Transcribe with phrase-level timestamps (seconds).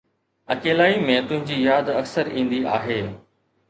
[0.55, 3.03] اڪيلائي ۾، تنهنجي ياد اڪثر ايندي آهي